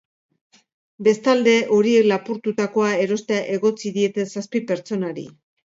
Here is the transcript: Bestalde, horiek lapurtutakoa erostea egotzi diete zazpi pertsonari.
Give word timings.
Bestalde, 1.07 1.53
horiek 1.77 2.09
lapurtutakoa 2.13 2.91
erostea 3.05 3.45
egotzi 3.61 3.95
diete 4.01 4.31
zazpi 4.35 4.69
pertsonari. 4.75 5.33